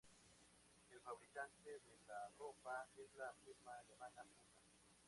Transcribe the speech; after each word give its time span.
El 0.89 0.99
fabricante 1.01 1.61
de 1.69 1.95
la 2.07 2.29
ropa 2.39 2.87
es 2.97 3.13
la 3.19 3.31
firma 3.45 3.71
alemana 3.81 4.23
Puma. 4.23 4.61